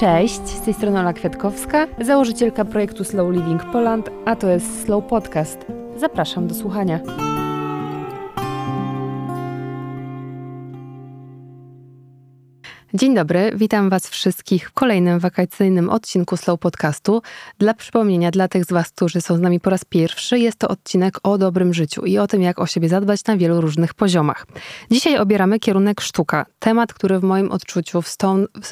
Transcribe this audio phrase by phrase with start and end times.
[0.00, 5.04] Cześć, z tej strony Ola Kwiatkowska, założycielka projektu Slow Living Poland, a to jest Slow
[5.04, 5.66] Podcast.
[5.96, 7.00] Zapraszam do słuchania.
[12.94, 17.22] Dzień dobry, witam Was wszystkich w kolejnym wakacyjnym odcinku Slow Podcastu.
[17.58, 20.68] Dla przypomnienia, dla tych z Was, którzy są z nami po raz pierwszy, jest to
[20.68, 24.46] odcinek o dobrym życiu i o tym, jak o siebie zadbać na wielu różnych poziomach.
[24.90, 28.02] Dzisiaj obieramy kierunek sztuka, temat, który w moim odczuciu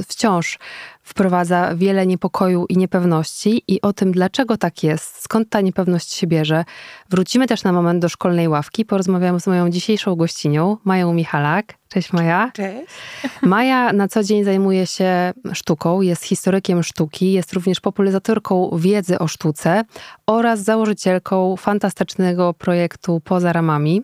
[0.09, 0.59] wciąż
[1.03, 6.27] wprowadza wiele niepokoju i niepewności i o tym, dlaczego tak jest, skąd ta niepewność się
[6.27, 6.65] bierze.
[7.11, 8.85] Wrócimy też na moment do szkolnej ławki.
[8.85, 11.78] Porozmawiam z moją dzisiejszą gościnią, Mają Michalak.
[11.89, 12.51] Cześć Maja.
[12.55, 12.93] Cześć.
[13.43, 19.29] Maja na co dzień zajmuje się sztuką, jest historykiem sztuki, jest również popularyzatorką wiedzy o
[19.29, 19.83] sztuce
[20.27, 24.03] oraz założycielką fantastycznego projektu Poza Ramami.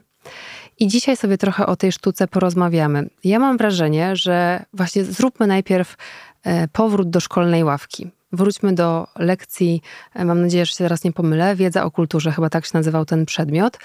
[0.79, 3.09] I dzisiaj sobie trochę o tej sztuce porozmawiamy.
[3.25, 5.97] Ja mam wrażenie, że właśnie zróbmy najpierw
[6.45, 8.11] E, powrót do szkolnej ławki.
[8.33, 9.83] Wróćmy do lekcji,
[10.15, 13.05] e, mam nadzieję, że się teraz nie pomylę, wiedza o kulturze, chyba tak się nazywał
[13.05, 13.79] ten przedmiot.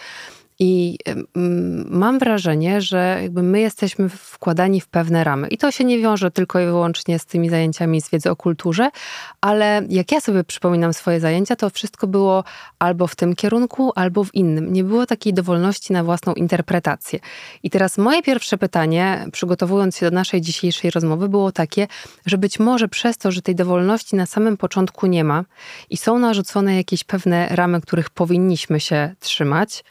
[0.61, 0.97] I
[1.89, 5.47] mam wrażenie, że jakby my jesteśmy wkładani w pewne ramy.
[5.47, 8.89] I to się nie wiąże tylko i wyłącznie z tymi zajęciami z wiedzy o kulturze,
[9.41, 12.43] ale jak ja sobie przypominam swoje zajęcia, to wszystko było
[12.79, 14.73] albo w tym kierunku, albo w innym.
[14.73, 17.19] Nie było takiej dowolności na własną interpretację.
[17.63, 21.87] I teraz moje pierwsze pytanie, przygotowując się do naszej dzisiejszej rozmowy, było takie,
[22.25, 25.43] że być może przez to, że tej dowolności na samym początku nie ma
[25.89, 29.83] i są narzucone jakieś pewne ramy, których powinniśmy się trzymać,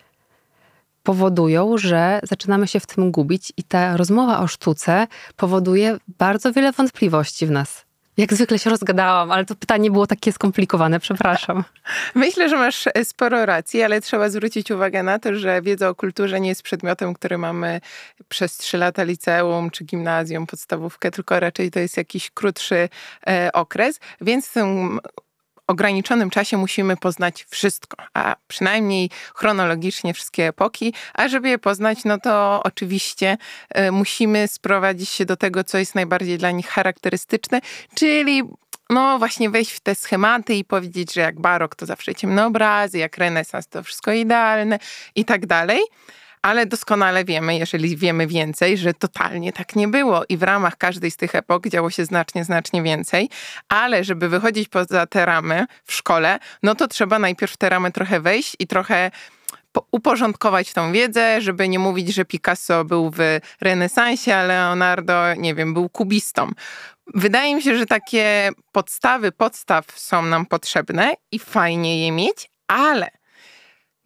[1.09, 5.06] powodują, że zaczynamy się w tym gubić i ta rozmowa o sztuce
[5.37, 7.84] powoduje bardzo wiele wątpliwości w nas.
[8.17, 11.65] Jak zwykle się rozgadałam, ale to pytanie było takie skomplikowane, przepraszam.
[12.15, 15.95] Myślę, że masz e, sporo racji, ale trzeba zwrócić uwagę na to, że wiedza o
[15.95, 17.81] kulturze nie jest przedmiotem, który mamy
[18.28, 22.88] przez trzy lata liceum czy gimnazjum, podstawówkę, tylko raczej to jest jakiś krótszy
[23.27, 24.55] e, okres, więc
[25.69, 32.19] ograniczonym czasie musimy poznać wszystko, a przynajmniej chronologicznie wszystkie epoki, a żeby je poznać, no
[32.19, 33.37] to oczywiście
[33.79, 37.61] y, musimy sprowadzić się do tego, co jest najbardziej dla nich charakterystyczne,
[37.95, 38.43] czyli
[38.91, 42.99] no właśnie wejść w te schematy i powiedzieć, że jak barok to zawsze ciemne obrazy,
[42.99, 44.79] jak renesans to wszystko idealne
[45.15, 45.81] i tak dalej
[46.43, 51.10] ale doskonale wiemy, jeżeli wiemy więcej, że totalnie tak nie było i w ramach każdej
[51.10, 53.28] z tych epok działo się znacznie, znacznie więcej,
[53.69, 57.93] ale żeby wychodzić poza te ramy w szkole, no to trzeba najpierw w te ramy
[57.93, 59.10] trochę wejść i trochę
[59.93, 63.19] uporządkować tą wiedzę, żeby nie mówić, że Picasso był w
[63.60, 66.50] renesansie, a Leonardo, nie wiem, był kubistą.
[67.15, 73.10] Wydaje mi się, że takie podstawy podstaw są nam potrzebne i fajnie je mieć, ale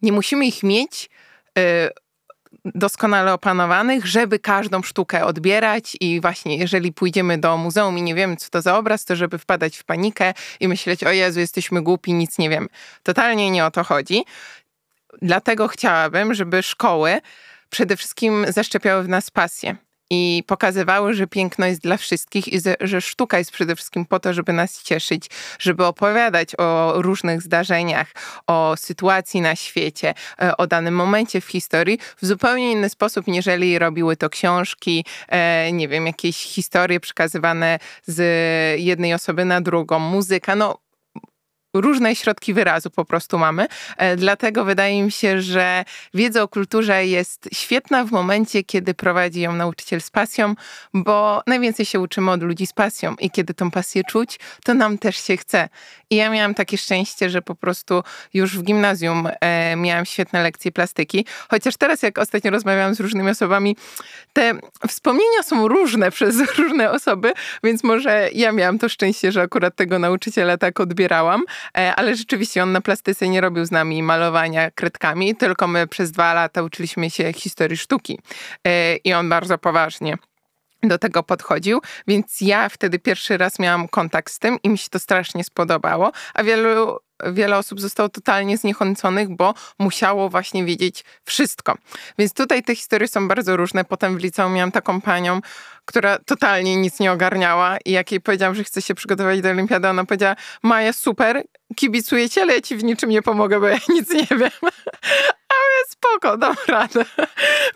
[0.01, 1.09] nie musimy ich mieć
[1.59, 1.89] y,
[2.65, 8.37] doskonale opanowanych, żeby każdą sztukę odbierać i właśnie jeżeli pójdziemy do muzeum i nie wiemy,
[8.37, 12.13] co to za obraz, to żeby wpadać w panikę i myśleć, o Jezu, jesteśmy głupi,
[12.13, 12.69] nic nie wiem.
[13.03, 14.25] Totalnie nie o to chodzi.
[15.21, 17.21] Dlatego chciałabym, żeby szkoły
[17.69, 19.75] przede wszystkim zaszczepiały w nas pasję
[20.13, 24.33] i pokazywały, że piękno jest dla wszystkich i że sztuka jest przede wszystkim po to,
[24.33, 25.29] żeby nas cieszyć,
[25.59, 28.07] żeby opowiadać o różnych zdarzeniach,
[28.47, 33.79] o sytuacji na świecie, e, o danym momencie w historii w zupełnie inny sposób, niżeli
[33.79, 38.19] robiły to książki, e, nie wiem, jakieś historie przekazywane z
[38.81, 40.77] jednej osoby na drugą, muzyka, no
[41.73, 43.67] różne środki wyrazu po prostu mamy.
[43.97, 49.41] E, dlatego wydaje mi się, że wiedza o kulturze jest świetna w momencie, kiedy prowadzi
[49.41, 50.55] ją nauczyciel z pasją,
[50.93, 54.97] bo najwięcej się uczymy od ludzi z pasją i kiedy tą pasję czuć, to nam
[54.97, 55.69] też się chce.
[56.09, 60.71] I ja miałam takie szczęście, że po prostu już w gimnazjum e, miałam świetne lekcje
[60.71, 63.77] plastyki, chociaż teraz jak ostatnio rozmawiałam z różnymi osobami,
[64.33, 64.53] te
[64.87, 67.33] wspomnienia są różne przez różne osoby,
[67.63, 71.43] więc może ja miałam to szczęście, że akurat tego nauczyciela tak odbierałam,
[71.73, 76.33] ale rzeczywiście on na plastyce nie robił z nami malowania kredkami, tylko my przez dwa
[76.33, 78.19] lata uczyliśmy się historii sztuki
[78.67, 80.17] e, i on bardzo poważnie
[80.83, 84.89] do tego podchodził, więc ja wtedy pierwszy raz miałam kontakt z tym i mi się
[84.89, 86.99] to strasznie spodobało, a wielu
[87.31, 91.77] wiele osób zostało totalnie zniechęconych, bo musiało właśnie wiedzieć wszystko.
[92.17, 93.85] Więc tutaj te historie są bardzo różne.
[93.85, 95.41] Potem w liceum miałam taką panią,
[95.85, 99.87] która totalnie nic nie ogarniała i jak jej powiedziałam, że chce się przygotować do olimpiady,
[99.87, 101.43] ona powiedziała, Maja, super,
[101.75, 104.49] kibicuję cię, ale ja ci w niczym nie pomogę, bo ja nic nie wiem.
[105.53, 107.05] Ale spoko, dam radę.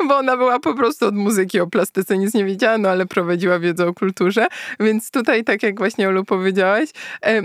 [0.08, 3.60] Bo ona była po prostu od muzyki o plastyce, nic nie wiedziała, no ale prowadziła
[3.60, 4.48] wiedzę o kulturze.
[4.80, 6.90] Więc tutaj, tak jak właśnie Olu powiedziałaś,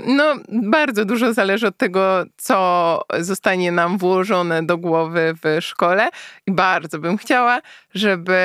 [0.06, 6.08] no bardzo dużo zależy od tego, co zostanie nam włożone do głowy w szkole.
[6.46, 7.60] I bardzo bym chciała,
[7.94, 8.38] żeby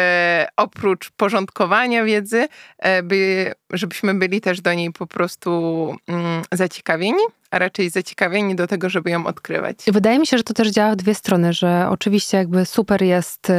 [0.57, 7.59] oprócz porządkowania wiedzy, e, by żebyśmy byli też do niej po prostu mm, zaciekawieni, a
[7.59, 9.77] raczej zaciekawieni do tego, żeby ją odkrywać.
[9.87, 13.49] Wydaje mi się, że to też działa w dwie strony, że oczywiście jakby super jest,
[13.49, 13.53] y,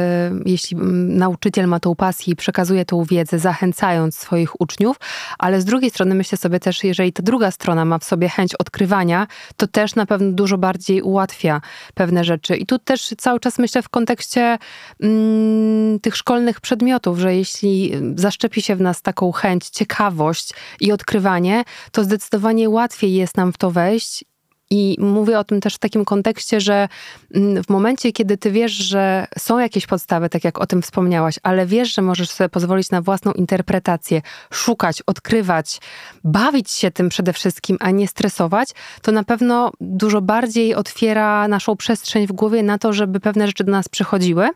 [0.45, 4.97] jeśli mm, nauczyciel ma tą pasję i przekazuje tą wiedzę, zachęcając swoich uczniów,
[5.39, 8.55] ale z drugiej strony myślę sobie też, jeżeli ta druga strona ma w sobie chęć
[8.55, 9.27] odkrywania,
[9.57, 11.61] to też na pewno dużo bardziej ułatwia
[11.93, 12.55] pewne rzeczy.
[12.55, 14.57] I tu też cały czas myślę w kontekście
[15.01, 21.63] mm, tych szkolnych przedmiotów, że jeśli zaszczepi się w nas taką chęć, ciekawość i odkrywanie,
[21.91, 24.25] to zdecydowanie łatwiej jest nam w to wejść
[24.71, 26.87] i mówię o tym też w takim kontekście, że
[27.35, 31.35] mm, w momencie, kiedy ty wiesz, że są jakieś podstawy, tak jak o tym wspomniałaś,
[31.43, 35.81] ale wiesz, że możesz sobie pozwolić na własną interpretację, szukać, odkrywać,
[36.23, 38.69] bawić się tym przede wszystkim, a nie stresować,
[39.01, 43.63] to na pewno dużo bardziej otwiera naszą przestrzeń w głowie na to, żeby pewne rzeczy
[43.63, 44.49] do nas przychodziły.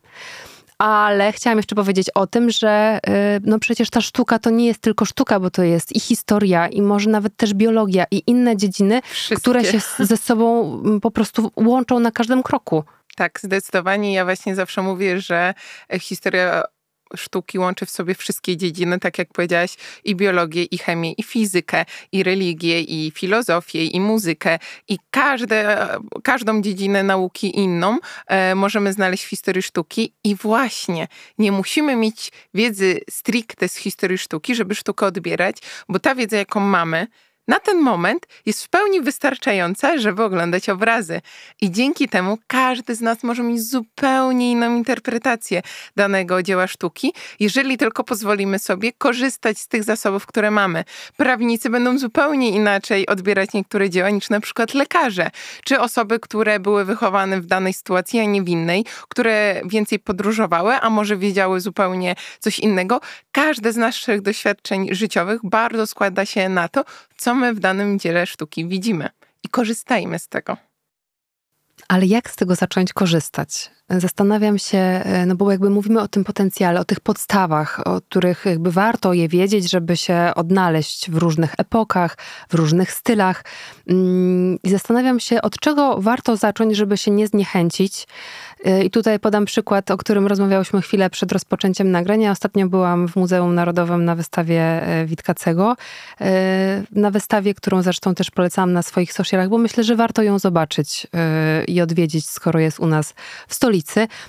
[0.83, 4.81] Ale chciałam jeszcze powiedzieć o tym, że y, no przecież ta sztuka to nie jest
[4.81, 9.01] tylko sztuka, bo to jest i historia, i może nawet też biologia, i inne dziedziny,
[9.01, 9.35] Wszystkie.
[9.35, 12.83] które się ze sobą mm, po prostu łączą na każdym kroku.
[13.15, 14.13] Tak, zdecydowanie.
[14.13, 15.53] Ja właśnie zawsze mówię, że
[15.99, 16.63] historia
[17.15, 21.85] sztuki łączy w sobie wszystkie dziedziny, tak jak powiedziałaś, i biologię, i chemię, i fizykę,
[22.11, 24.59] i religię, i filozofię, i muzykę.
[24.87, 25.87] I każde,
[26.23, 30.13] każdą dziedzinę nauki inną e, możemy znaleźć w historii sztuki.
[30.23, 31.07] I właśnie
[31.37, 35.57] nie musimy mieć wiedzy stricte z historii sztuki, żeby sztukę odbierać,
[35.89, 37.07] bo ta wiedza, jaką mamy,
[37.47, 41.21] na ten moment jest w pełni wystarczająca, żeby oglądać obrazy.
[41.61, 45.61] I dzięki temu każdy z nas może mieć zupełnie inną interpretację
[45.95, 50.83] danego dzieła sztuki, jeżeli tylko pozwolimy sobie korzystać z tych zasobów, które mamy.
[51.17, 55.31] Prawnicy będą zupełnie inaczej odbierać niektóre dzieła niż na przykład lekarze,
[55.63, 60.73] czy osoby, które były wychowane w danej sytuacji, a nie w innej, które więcej podróżowały,
[60.73, 63.01] a może wiedziały zupełnie coś innego.
[63.31, 66.83] Każde z naszych doświadczeń życiowych bardzo składa się na to,
[67.17, 69.09] co my w danym dziele sztuki widzimy
[69.43, 70.57] i korzystajmy z tego.
[71.87, 73.71] Ale jak z tego zacząć korzystać?
[73.89, 78.45] Zastanawiam się, e, no bo jakby mówimy o tym potencjale, o tych podstawach, o których
[78.45, 82.17] jakby warto je wiedzieć, żeby się odnaleźć w różnych epokach,
[82.49, 83.45] w różnych stylach.
[83.87, 88.07] Mm, I zastanawiam się, od czego warto zacząć, żeby się nie zniechęcić.
[88.65, 92.31] E, I tutaj podam przykład, o którym rozmawiałyśmy chwilę przed rozpoczęciem nagrania.
[92.31, 95.75] Ostatnio byłam w Muzeum Narodowym na wystawie e, Witkacego.
[96.91, 101.07] Na wystawie, którą zresztą też polecam na swoich socialach, bo myślę, że warto ją zobaczyć
[101.67, 103.13] i odwiedzić, skoro jest u nas
[103.47, 103.72] w stolicy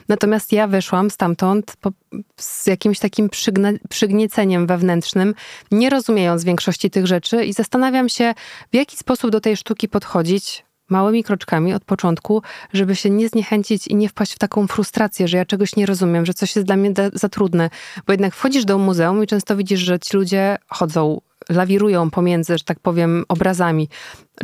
[0.08, 1.92] Natomiast ja wyszłam stamtąd po,
[2.36, 5.34] z jakimś takim przygna, przygnieceniem wewnętrznym,
[5.70, 8.34] nie rozumiejąc większości tych rzeczy i zastanawiam się,
[8.72, 12.42] w jaki sposób do tej sztuki podchodzić, małymi kroczkami od początku,
[12.72, 16.26] żeby się nie zniechęcić i nie wpaść w taką frustrację, że ja czegoś nie rozumiem,
[16.26, 17.70] że coś jest dla mnie za trudne.
[18.06, 22.64] Bo jednak wchodzisz do muzeum i często widzisz, że ci ludzie chodzą lawirują pomiędzy, że
[22.64, 23.88] tak powiem, obrazami.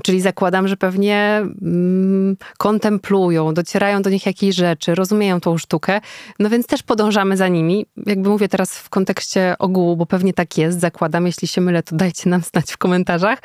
[0.02, 6.00] Czyli zakładam, że pewnie mm, kontemplują, docierają do nich jakieś rzeczy, rozumieją tą sztukę,
[6.38, 7.86] no więc też podążamy za nimi.
[8.06, 11.26] Jakby mówię teraz w kontekście ogółu, bo pewnie tak jest, zakładam.
[11.26, 13.38] Jeśli się mylę, to dajcie nam znać w komentarzach.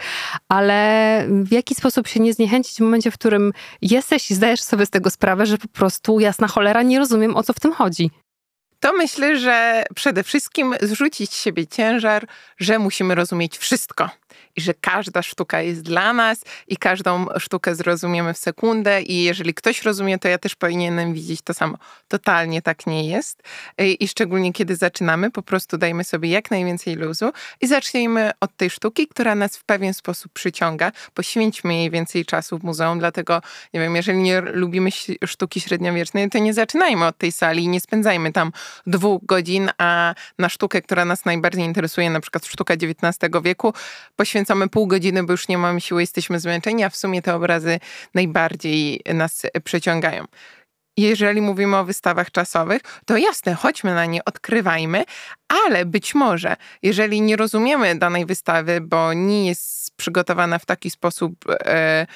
[0.49, 3.51] Ale w jaki sposób się nie zniechęcić w momencie, w którym
[3.81, 7.43] jesteś i zdajesz sobie z tego sprawę, że po prostu jasna cholera nie rozumiem, o
[7.43, 8.11] co w tym chodzi
[8.85, 12.27] to myślę, że przede wszystkim zrzucić z siebie ciężar,
[12.57, 14.09] że musimy rozumieć wszystko
[14.55, 19.53] i że każda sztuka jest dla nas i każdą sztukę zrozumiemy w sekundę i jeżeli
[19.53, 21.77] ktoś rozumie, to ja też powinienem widzieć to samo.
[22.07, 23.43] Totalnie tak nie jest
[23.99, 28.69] i szczególnie kiedy zaczynamy, po prostu dajmy sobie jak najwięcej luzu i zacznijmy od tej
[28.69, 30.91] sztuki, która nas w pewien sposób przyciąga.
[31.13, 33.41] Poświęćmy jej więcej czasu w muzeum, dlatego
[33.73, 34.89] nie wiem, jeżeli nie lubimy
[35.25, 38.51] sztuki średniowiecznej, to nie zaczynajmy od tej sali i nie spędzajmy tam
[38.87, 43.73] dwóch godzin, a na sztukę, która nas najbardziej interesuje, na przykład sztuka XIX wieku,
[44.25, 47.79] poświęcamy pół godziny, bo już nie mamy siły, jesteśmy zmęczeni, a w sumie te obrazy
[48.13, 50.25] najbardziej nas przeciągają.
[50.97, 55.03] Jeżeli mówimy o wystawach czasowych, to jasne, chodźmy na nie, odkrywajmy,
[55.65, 61.33] ale być może, jeżeli nie rozumiemy danej wystawy, bo nie jest przygotowana w taki sposób,
[61.49, 62.07] e,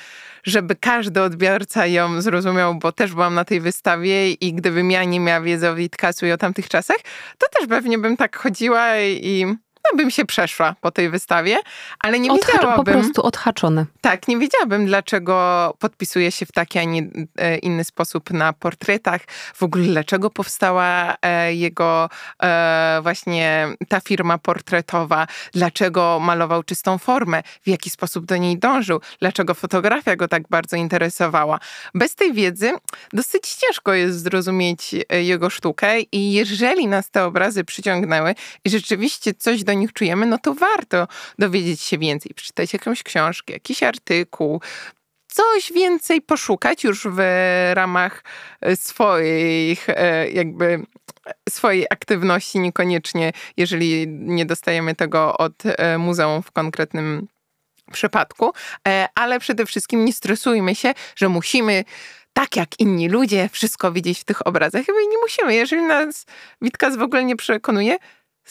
[0.44, 5.20] żeby każdy odbiorca ją zrozumiał, bo też byłam na tej wystawie i gdybym ja nie
[5.20, 6.98] miała wiedzy o Witkacu i o tamtych czasach,
[7.38, 9.56] to też pewnie bym tak chodziła i
[9.92, 11.58] no, bym się przeszła po tej wystawie,
[12.00, 12.86] ale nie Odhacz, wiedziałabym...
[12.86, 13.86] Po prostu odhaczone.
[14.02, 19.22] Tak, nie wiedziałabym, dlaczego podpisuje się w taki, a nie e, inny sposób na portretach.
[19.56, 22.10] W ogóle dlaczego powstała e, jego
[22.44, 29.02] e, właśnie ta firma portretowa, dlaczego malował czystą formę, w jaki sposób do niej dążył,
[29.20, 31.60] dlaczego fotografia go tak bardzo interesowała.
[31.96, 32.72] Bez tej wiedzy
[33.14, 39.64] dosyć ciężko jest zrozumieć jego sztukę i jeżeli nas te obrazy przyciągnęły i rzeczywiście coś
[39.64, 41.08] do nich czujemy, no to warto
[41.40, 44.62] dowiedzieć się więcej, przeczytać jakąś książkę, jakiś artykuł,
[45.28, 47.20] coś więcej poszukać już w
[47.74, 48.24] ramach
[48.76, 50.86] swoich e, jakby
[51.50, 57.28] swojej aktywności, niekoniecznie jeżeli nie dostajemy tego od e, muzeum w konkretnym
[57.92, 58.54] przypadku,
[58.88, 61.84] e, ale przede wszystkim nie stresujmy się, że musimy
[62.34, 64.86] tak jak inni ludzie wszystko widzieć w tych obrazach.
[64.86, 65.56] Chyba nie musimy.
[65.56, 66.26] Jeżeli nas
[66.62, 67.98] Witkas w ogóle nie przekonuje,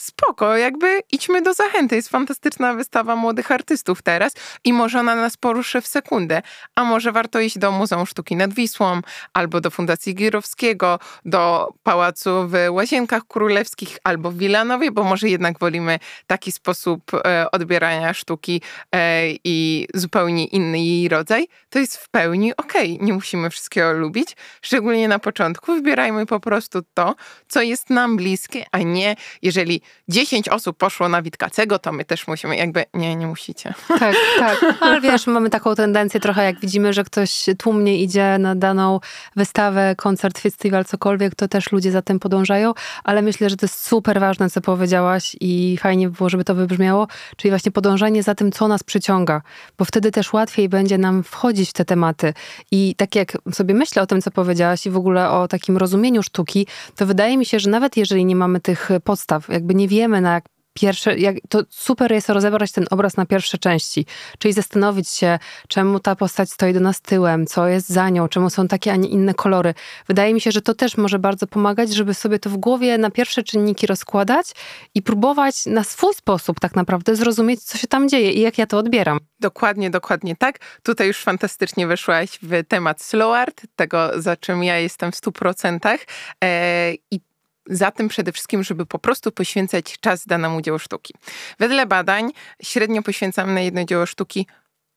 [0.01, 1.95] spoko, jakby idźmy do zachęty.
[1.95, 6.41] Jest fantastyczna wystawa młodych artystów teraz i może ona nas poruszy w sekundę.
[6.75, 9.01] A może warto iść do Muzeum Sztuki nad Wisłą,
[9.33, 15.59] albo do Fundacji Girowskiego, do Pałacu w Łazienkach Królewskich, albo w Wilanowie, bo może jednak
[15.59, 18.61] wolimy taki sposób e, odbierania sztuki
[18.95, 21.47] e, i zupełnie inny jej rodzaj.
[21.69, 22.93] To jest w pełni okej.
[22.93, 23.05] Okay.
[23.05, 24.35] Nie musimy wszystkiego lubić.
[24.61, 27.15] Szczególnie na początku wybierajmy po prostu to,
[27.47, 32.27] co jest nam bliskie, a nie jeżeli 10 osób poszło na Witkacego, to my też
[32.27, 33.73] musimy, jakby, nie, nie musicie.
[33.87, 34.65] Tak, tak.
[34.81, 38.99] Ale wiesz, mamy taką tendencję trochę, jak widzimy, że ktoś tłumnie idzie na daną
[39.35, 43.87] wystawę, koncert, festiwal, cokolwiek, to też ludzie za tym podążają, ale myślę, że to jest
[43.87, 48.35] super ważne, co powiedziałaś i fajnie by było, żeby to wybrzmiało, czyli właśnie podążanie za
[48.35, 49.41] tym, co nas przyciąga,
[49.77, 52.33] bo wtedy też łatwiej będzie nam wchodzić w te tematy.
[52.71, 56.23] I tak jak sobie myślę o tym, co powiedziałaś i w ogóle o takim rozumieniu
[56.23, 60.21] sztuki, to wydaje mi się, że nawet jeżeli nie mamy tych podstaw, jakby nie wiemy
[60.21, 60.41] na
[60.73, 64.05] pierwsze, jak, to super jest rozebrać ten obraz na pierwsze części,
[64.39, 68.49] czyli zastanowić się, czemu ta postać stoi do nas tyłem, co jest za nią, czemu
[68.49, 69.73] są takie, a nie inne kolory.
[70.07, 73.11] Wydaje mi się, że to też może bardzo pomagać, żeby sobie to w głowie na
[73.11, 74.51] pierwsze czynniki rozkładać
[74.95, 78.67] i próbować na swój sposób tak naprawdę zrozumieć, co się tam dzieje i jak ja
[78.67, 79.19] to odbieram.
[79.39, 80.59] Dokładnie, dokładnie tak.
[80.83, 85.31] Tutaj już fantastycznie weszłaś w temat slow art, tego za czym ja jestem w stu
[85.31, 85.99] procentach.
[86.43, 87.28] E, I
[87.69, 91.13] za tym przede wszystkim, żeby po prostu poświęcać czas danemu dziełu sztuki.
[91.59, 92.31] Wedle badań
[92.63, 94.47] średnio poświęcamy na jedno dzieło sztuki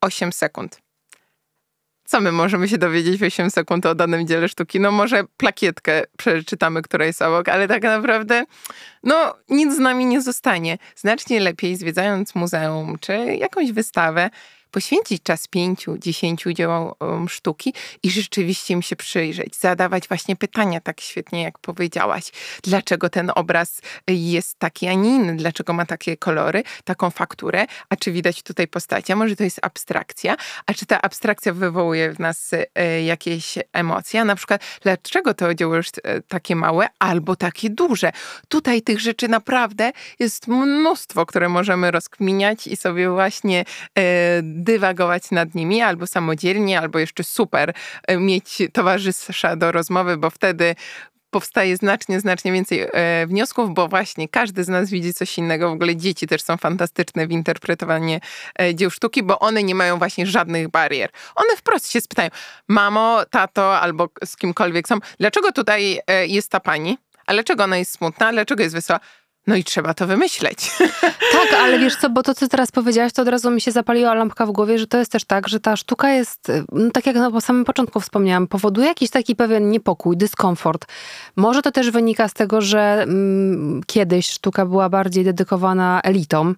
[0.00, 0.81] 8 sekund.
[2.05, 4.81] Co my możemy się dowiedzieć w 8 sekund o danym dziele sztuki?
[4.81, 8.45] No może plakietkę przeczytamy, która jest obok, ale tak naprawdę
[9.02, 10.79] no nic z nami nie zostanie.
[10.97, 14.31] Znacznie lepiej zwiedzając muzeum czy jakąś wystawę,
[14.73, 21.00] poświęcić czas pięciu, dziesięciu dziełom sztuki i rzeczywiście im się przyjrzeć, zadawać właśnie pytania tak
[21.00, 22.25] świetnie, jak powiedziałaś.
[22.62, 25.37] Dlaczego ten obraz jest taki, a nie inny?
[25.37, 27.67] Dlaczego ma takie kolory, taką fakturę?
[27.88, 29.17] A czy widać tutaj postacie?
[29.17, 30.37] Może to jest abstrakcja?
[30.67, 34.21] A czy ta abstrakcja wywołuje w nas e, jakieś emocje?
[34.21, 38.12] A na przykład, dlaczego to dzieło jest e, takie małe albo takie duże?
[38.49, 43.64] Tutaj tych rzeczy naprawdę jest mnóstwo, które możemy rozkminiać i sobie właśnie
[43.99, 47.75] e, dywagować nad nimi, albo samodzielnie, albo jeszcze super
[48.07, 50.75] e, mieć towarzysza do rozmowy, bo wtedy
[51.33, 55.71] powstaje znacznie, znacznie więcej e, wniosków, bo właśnie każdy z nas widzi coś innego.
[55.71, 58.19] W ogóle dzieci też są fantastyczne w interpretowaniu
[58.61, 61.11] e, dzieł sztuki, bo one nie mają właśnie żadnych barier.
[61.35, 62.31] One wprost się spytają,
[62.69, 66.99] mamo, tato albo z kimkolwiek są, dlaczego tutaj e, jest ta pani?
[67.26, 68.33] A dlaczego ona jest smutna?
[68.33, 69.00] Dlaczego jest wesoła?
[69.47, 70.71] No i trzeba to wymyśleć.
[71.33, 74.15] Tak, ale wiesz co, bo to, co teraz powiedziałaś, to od razu mi się zapaliła
[74.15, 77.17] lampka w głowie, że to jest też tak, że ta sztuka jest, no tak jak
[77.17, 80.87] na po samym początku wspomniałam, powoduje jakiś taki pewien niepokój, dyskomfort.
[81.37, 86.57] Może to też wynika z tego, że mm, kiedyś sztuka była bardziej dedykowana elitom,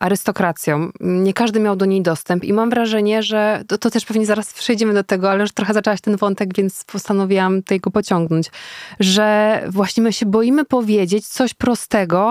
[0.00, 0.90] arystokracją.
[1.00, 4.52] Nie każdy miał do niej dostęp i mam wrażenie, że to, to też pewnie zaraz
[4.52, 8.50] przejdziemy do tego, ale już trochę zaczęłaś ten wątek, więc postanowiłam tego pociągnąć,
[9.00, 12.21] że właśnie my się boimy powiedzieć coś prostego,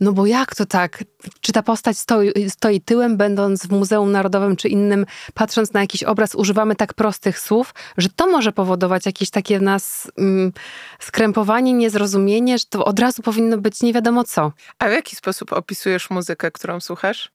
[0.00, 1.04] no bo jak to tak?
[1.40, 6.02] Czy ta postać stoi, stoi tyłem, będąc w Muzeum Narodowym czy innym, patrząc na jakiś
[6.02, 10.52] obraz, używamy tak prostych słów, że to może powodować jakieś takie nas mm,
[11.00, 14.52] skrępowanie, niezrozumienie, że to od razu powinno być nie wiadomo co.
[14.78, 17.33] A w jaki sposób opisujesz muzykę, którą słuchasz?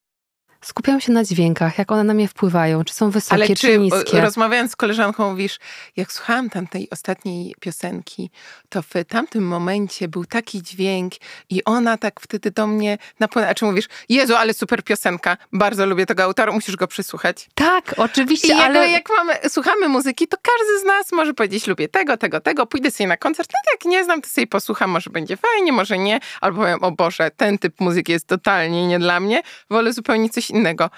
[0.62, 3.80] Skupiam się na dźwiękach, jak one na mnie wpływają, czy są wysokie, Ale czy, czy
[3.80, 4.22] niskie.
[4.22, 5.60] rozmawiając z koleżanką mówisz,
[5.96, 8.32] jak słuchałam tamtej ostatniej piosenki,
[8.70, 11.14] to w tamtym momencie był taki dźwięk
[11.50, 13.52] i ona tak wtedy do mnie napłynęła.
[13.52, 17.50] A czy mówisz, Jezu, ale super piosenka, bardzo lubię tego autora, musisz go przysłuchać.
[17.56, 18.90] Tak, oczywiście, I ale...
[18.90, 22.92] jak mamy, słuchamy muzyki, to każdy z nas może powiedzieć, lubię tego, tego, tego, pójdę
[22.92, 26.20] sobie na koncert, no jak nie znam, to sobie posłucham, może będzie fajnie, może nie,
[26.42, 30.49] albo powiem, o Boże, ten typ muzyki jest totalnie nie dla mnie, wolę zupełnie coś
[30.50, 30.90] innego.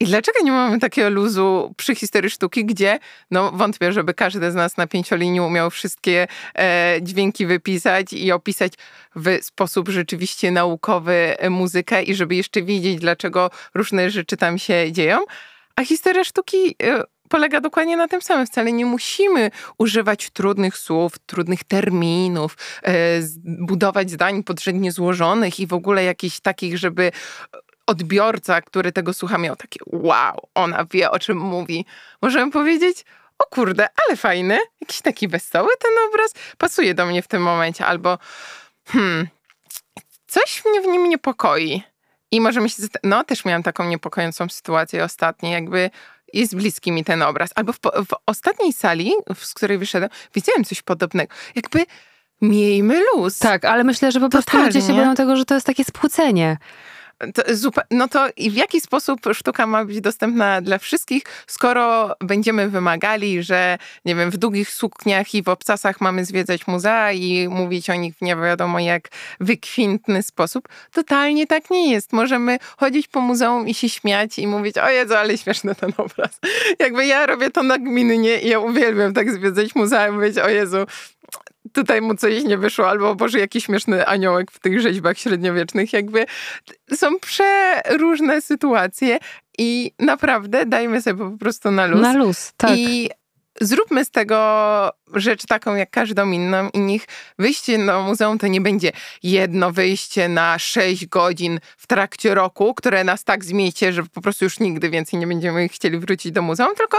[0.00, 2.98] I dlaczego nie mamy takiego luzu przy historii sztuki, gdzie,
[3.30, 6.26] no wątpię, żeby każdy z nas na pięciolinii umiał wszystkie
[6.58, 8.72] e, dźwięki wypisać i opisać
[9.16, 14.92] w sposób rzeczywiście naukowy e, muzykę i żeby jeszcze wiedzieć, dlaczego różne rzeczy tam się
[14.92, 15.18] dzieją.
[15.76, 18.46] A historia sztuki e, polega dokładnie na tym samym.
[18.46, 22.92] Wcale nie musimy używać trudnych słów, trudnych terminów, e,
[23.44, 27.12] budować zdań podrzędnie złożonych i w ogóle jakichś takich, żeby
[27.92, 31.86] odbiorca, który tego słucha, miał takie wow, ona wie o czym mówi.
[32.22, 33.04] Możemy powiedzieć,
[33.38, 37.86] o kurde, ale fajny, jakiś taki wesoły ten obraz, pasuje do mnie w tym momencie,
[37.86, 38.18] albo
[38.86, 39.28] hmm,
[40.26, 41.82] coś mnie w nim niepokoi.
[42.30, 45.90] I możemy się, no też miałam taką niepokojącą sytuację ostatnio, jakby
[46.32, 47.50] jest bliski mi ten obraz.
[47.54, 51.34] Albo w, w ostatniej sali, z której wyszedłem, widziałem coś podobnego.
[51.54, 51.86] Jakby
[52.40, 53.38] miejmy luz.
[53.38, 54.66] Tak, ale myślę, że po prostu Totalnie.
[54.66, 56.56] ludzie się boją tego, że to jest takie spłucenie.
[57.34, 62.68] To, no to i w jaki sposób sztuka ma być dostępna dla wszystkich, skoro będziemy
[62.68, 67.90] wymagali, że nie wiem, w długich sukniach i w obcasach mamy zwiedzać muzea i mówić
[67.90, 69.08] o nich w nie wiadomo jak
[69.40, 70.68] wykwintny sposób.
[70.92, 72.12] Totalnie tak nie jest.
[72.12, 76.40] Możemy chodzić po muzeum i się śmiać i mówić, o Jezu, ale śmieszny ten obraz.
[76.78, 80.86] Jakby ja robię to nagminnie i ja uwielbiam tak zwiedzać muzea i mówić, o Jezu,
[81.72, 85.92] tutaj mu coś nie wyszło, albo Boże, jakiś śmieszny aniołek w tych rzeźbach średniowiecznych.
[85.92, 86.26] Jakby
[86.94, 89.18] są przeróżne sytuacje
[89.58, 92.00] i naprawdę dajmy sobie po prostu na luz.
[92.00, 92.78] Na luz, tak.
[92.78, 93.10] I
[93.60, 97.04] zróbmy z tego rzecz taką jak każdą inną i niech
[97.38, 98.92] wyjście do muzeum to nie będzie
[99.22, 104.44] jedno wyjście na 6 godzin w trakcie roku, które nas tak zmiecie, że po prostu
[104.44, 106.98] już nigdy więcej nie będziemy chcieli wrócić do muzeum, tylko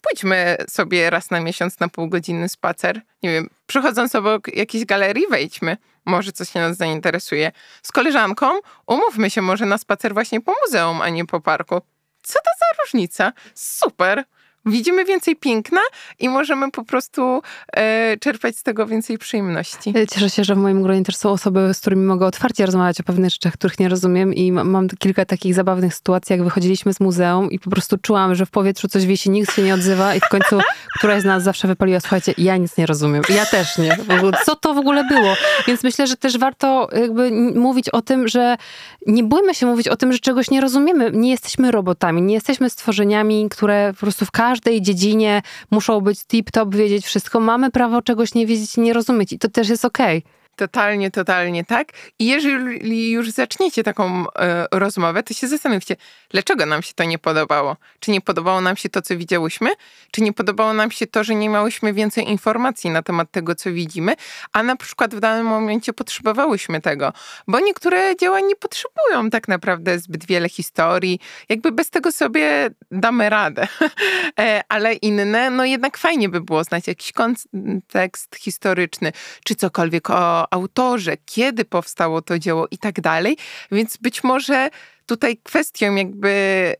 [0.00, 3.00] pójdźmy sobie raz na miesiąc na półgodzinny spacer.
[3.22, 5.76] Nie wiem, przechodząc obok jakiejś galerii, wejdźmy.
[6.04, 7.52] Może coś się nas zainteresuje.
[7.82, 8.46] Z koleżanką
[8.86, 11.80] umówmy się może na spacer właśnie po muzeum, a nie po parku.
[12.22, 13.32] Co to za różnica?
[13.54, 14.24] Super!
[14.66, 15.80] widzimy więcej piękna
[16.18, 19.92] i możemy po prostu e, czerpać z tego więcej przyjemności.
[19.96, 23.00] E, cieszę się, że w moim gronie też są osoby, z którymi mogę otwarcie rozmawiać
[23.00, 27.00] o pewnych rzeczach, których nie rozumiem i mam kilka takich zabawnych sytuacji, jak wychodziliśmy z
[27.00, 30.20] muzeum i po prostu czułam, że w powietrzu coś wisi, nikt się nie odzywa i
[30.20, 30.58] w końcu
[30.98, 33.22] któraś z nas zawsze wypaliła, słuchajcie, ja nic nie rozumiem.
[33.28, 33.96] Ja też nie.
[34.44, 35.34] Co to w ogóle było?
[35.66, 38.56] Więc myślę, że też warto jakby mówić o tym, że
[39.06, 41.10] nie bójmy się mówić o tym, że czegoś nie rozumiemy.
[41.14, 46.74] Nie jesteśmy robotami, nie jesteśmy stworzeniami, które po prostu w każdej dziedzinie muszą być tip-top,
[46.74, 47.40] wiedzieć wszystko.
[47.40, 50.18] Mamy prawo czegoś nie wiedzieć i nie rozumieć i to też jest okej.
[50.18, 50.37] Okay.
[50.58, 51.88] Totalnie, totalnie tak.
[52.18, 55.96] I jeżeli już zaczniecie taką e, rozmowę, to się zastanówcie,
[56.30, 57.76] dlaczego nam się to nie podobało.
[58.00, 59.70] Czy nie podobało nam się to, co widziałyśmy?
[60.10, 63.72] Czy nie podobało nam się to, że nie miałyśmy więcej informacji na temat tego, co
[63.72, 64.14] widzimy,
[64.52, 67.12] a na przykład w danym momencie potrzebowałyśmy tego?
[67.48, 71.20] Bo niektóre dzieła nie potrzebują tak naprawdę zbyt wiele historii.
[71.48, 73.68] Jakby bez tego sobie damy radę.
[74.40, 79.12] e, ale inne, no jednak fajnie by było znać jakiś kontekst historyczny,
[79.44, 83.36] czy cokolwiek o autorze, kiedy powstało to dzieło i tak dalej.
[83.72, 84.70] Więc być może
[85.08, 86.74] tutaj kwestią, jakby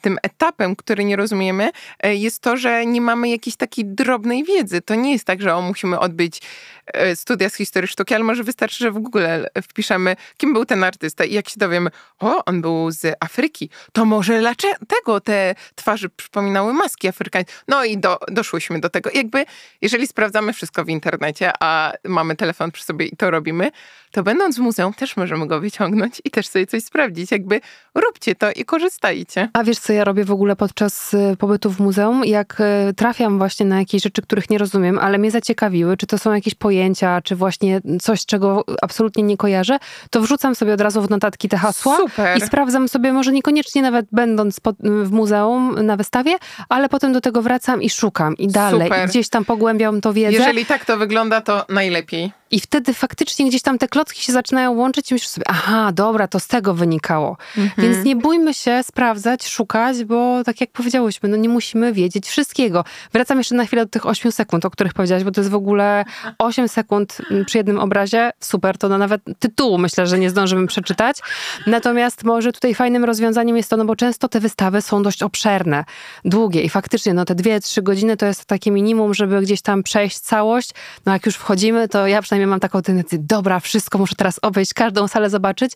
[0.00, 1.70] tym etapem, który nie rozumiemy,
[2.02, 4.80] e, jest to, że nie mamy jakiejś takiej drobnej wiedzy.
[4.80, 6.42] To nie jest tak, że o, musimy odbyć
[6.86, 9.26] e, studia z historii sztuki, ale może wystarczy, że w Google
[9.62, 14.04] wpiszemy, kim był ten artysta i jak się dowiemy, o, on był z Afryki, to
[14.04, 17.52] może dlaczego te twarze przypominały maski afrykańskie?
[17.68, 19.10] No i do, doszłyśmy do tego.
[19.14, 19.44] Jakby,
[19.82, 23.70] jeżeli sprawdzamy wszystko w internecie, a mamy telefon przy sobie i to robimy,
[24.10, 27.30] to będąc w muzeum też możemy go wyciągnąć i też sobie coś sprawdzić.
[27.30, 27.59] Jakby
[27.94, 29.48] róbcie to i korzystajcie.
[29.52, 32.24] A wiesz, co ja robię w ogóle podczas y, pobytu w muzeum?
[32.24, 36.18] Jak y, trafiam właśnie na jakieś rzeczy, których nie rozumiem, ale mnie zaciekawiły, czy to
[36.18, 39.78] są jakieś pojęcia, czy właśnie coś, czego absolutnie nie kojarzę,
[40.10, 42.38] to wrzucam sobie od razu w notatki te hasła Super.
[42.38, 46.36] i sprawdzam sobie, może niekoniecznie nawet będąc w muzeum na wystawie,
[46.68, 48.88] ale potem do tego wracam i szukam i dalej.
[48.88, 49.06] Super.
[49.06, 50.32] I gdzieś tam pogłębiam to wiedzę.
[50.32, 52.39] Jeżeli tak to wygląda, to najlepiej.
[52.50, 56.28] I wtedy faktycznie gdzieś tam te klocki się zaczynają łączyć i myślisz sobie, aha, dobra,
[56.28, 57.36] to z tego wynikało.
[57.58, 57.88] Mhm.
[57.88, 62.84] Więc nie bójmy się sprawdzać, szukać, bo tak jak powiedziałyśmy, no nie musimy wiedzieć wszystkiego.
[63.12, 65.54] Wracam jeszcze na chwilę do tych 8 sekund, o których powiedziałaś, bo to jest w
[65.54, 66.04] ogóle
[66.38, 68.30] 8 sekund przy jednym obrazie.
[68.40, 71.18] Super, to no nawet tytułu myślę, że nie zdążymy przeczytać.
[71.66, 75.84] Natomiast może tutaj fajnym rozwiązaniem jest to, no bo często te wystawy są dość obszerne,
[76.24, 80.18] długie i faktycznie no te 2-3 godziny to jest takie minimum, żeby gdzieś tam przejść
[80.18, 80.70] całość.
[81.06, 84.74] No jak już wchodzimy, to ja przynajmniej mam taką tendencję, dobra, wszystko muszę teraz obejść,
[84.74, 85.72] każdą salę zobaczyć,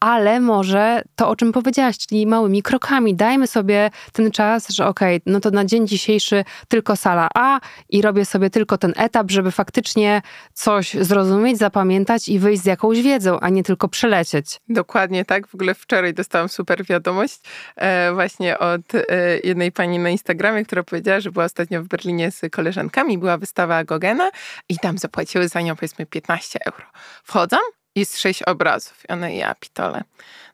[0.00, 5.16] ale może to, o czym powiedziałaś, czyli małymi krokami, dajmy sobie ten czas, że okej,
[5.16, 9.30] okay, no to na dzień dzisiejszy tylko sala A i robię sobie tylko ten etap,
[9.30, 10.22] żeby faktycznie
[10.52, 14.60] coś zrozumieć, zapamiętać i wyjść z jakąś wiedzą, a nie tylko przelecieć.
[14.68, 15.46] Dokładnie tak.
[15.46, 17.40] W ogóle wczoraj dostałam super wiadomość
[17.76, 19.04] e, właśnie od e,
[19.44, 23.84] jednej pani na Instagramie, która powiedziała, że była ostatnio w Berlinie z koleżankami, była wystawa
[23.84, 24.30] Gogena
[24.68, 26.86] i tam zapłaciły za nią powiedzmy 15 euro.
[27.24, 27.56] Wchodzą,
[27.94, 29.02] jest sześć obrazów.
[29.08, 30.02] I one, ja pitole.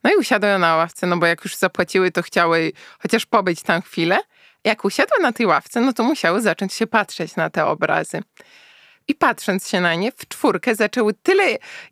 [0.05, 3.83] No i usiadły na ławce, no bo jak już zapłaciły, to chciały chociaż pobyć tam
[3.83, 4.19] chwilę.
[4.65, 8.23] Jak usiadły na tej ławce, no to musiały zacząć się patrzeć na te obrazy.
[9.09, 11.45] I patrząc się na nie, w czwórkę zaczęły tyle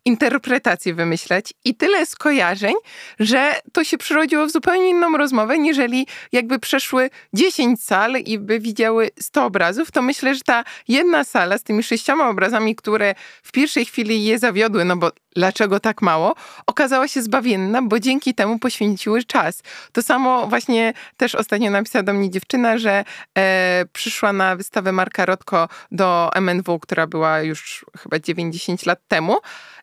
[0.05, 2.73] interpretacji wymyślać i tyle skojarzeń,
[3.19, 8.59] że to się przyrodziło w zupełnie inną rozmowę, niżeli jakby przeszły 10 sal i by
[8.59, 13.51] widziały 100 obrazów, to myślę, że ta jedna sala z tymi sześcioma obrazami, które w
[13.51, 16.35] pierwszej chwili je zawiodły, no bo dlaczego tak mało,
[16.67, 19.63] okazała się zbawienna, bo dzięki temu poświęciły czas.
[19.91, 23.03] To samo właśnie też ostatnio napisała do mnie dziewczyna, że
[23.37, 29.37] e, przyszła na wystawę Marka Rotko do MNW, która była już chyba 90 lat temu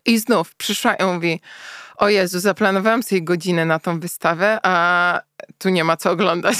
[0.04, 1.40] i znów przyszła i mówi
[1.96, 5.20] o Jezu, zaplanowałam sobie godzinę na tą wystawę, a
[5.58, 6.58] tu nie ma co oglądać.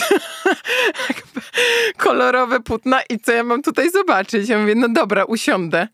[1.97, 4.49] Kolorowe płótna i co ja mam tutaj zobaczyć?
[4.49, 5.89] Ja mówię, no dobra, usiądę.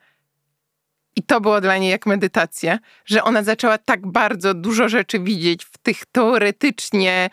[1.16, 5.64] I to było dla niej jak medytacja, że ona zaczęła tak bardzo dużo rzeczy widzieć
[5.64, 7.31] w tych teoretycznie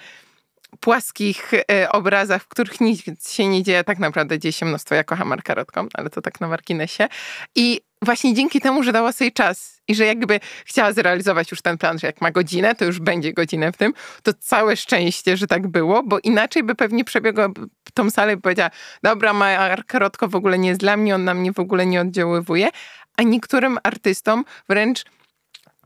[0.80, 4.96] płaskich e, obrazach, w których nic się nie dzieje, tak naprawdę dzieje się mnóstwo.
[4.96, 7.08] Ja kocham Marka Rotką, ale to tak na marginesie.
[7.56, 11.78] I właśnie dzięki temu, że dała sobie czas i że jakby chciała zrealizować już ten
[11.78, 15.48] plan, że jak ma godzinę, to już będzie godzinę w tym, to całe szczęście, że
[15.48, 17.48] tak było, bo inaczej by pewnie przebiegła
[17.94, 18.70] tą salę i powiedziała,
[19.04, 22.02] dobra, Mark Rotko w ogóle nie jest dla mnie, on na mnie w ogóle nie
[22.02, 22.70] oddziaływuje,
[23.18, 25.06] a niektórym artystom wręcz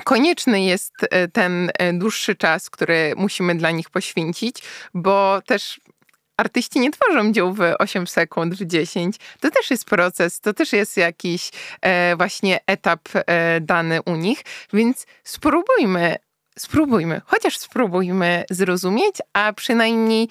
[0.04, 4.62] konieczny jest e, ten e, dłuższy czas, który musimy dla nich poświęcić,
[4.94, 5.82] bo też
[6.38, 9.16] artyści nie tworzą dzieł w 8 sekund, w 10.
[9.40, 11.52] To też jest proces, to też jest jakiś
[11.82, 13.02] e, właśnie etap
[13.62, 14.42] dany u nich,
[14.74, 16.16] więc spróbujmy,
[16.60, 20.30] spróbujmy, chociaż spróbujmy zrozumieć, a przynajmniej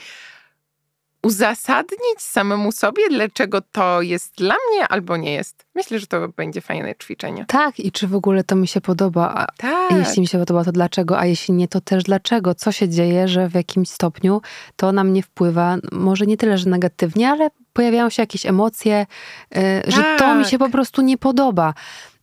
[1.22, 5.66] uzasadnić samemu sobie, dlaczego to jest dla mnie albo nie jest.
[5.74, 7.44] Myślę, że to będzie fajne ćwiczenie.
[7.48, 9.34] Tak, i czy w ogóle to mi się podoba?
[9.34, 9.92] A tak.
[9.92, 11.18] Jeśli mi się podoba, to dlaczego?
[11.18, 12.54] A jeśli nie, to też dlaczego?
[12.54, 14.40] Co się dzieje, że w jakimś stopniu
[14.76, 15.76] to na mnie wpływa?
[15.92, 19.06] Może nie tyle, że negatywnie, ale pojawiają się jakieś emocje,
[19.50, 19.62] tak.
[19.94, 20.72] że to mi się po tak.
[20.72, 21.74] prostu nie podoba.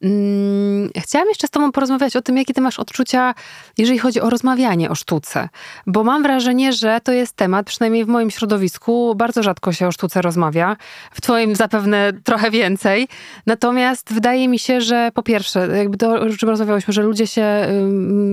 [0.03, 3.33] Mm, chciałam jeszcze z Tobą porozmawiać o tym, jakie Ty masz odczucia,
[3.77, 5.49] jeżeli chodzi o rozmawianie o sztuce,
[5.87, 9.91] bo mam wrażenie, że to jest temat, przynajmniej w moim środowisku, bardzo rzadko się o
[9.91, 10.77] sztuce rozmawia,
[11.11, 13.07] w Twoim zapewne trochę więcej.
[13.45, 17.67] Natomiast wydaje mi się, że po pierwsze, jakby to, o czym rozmawiałyśmy, że ludzie się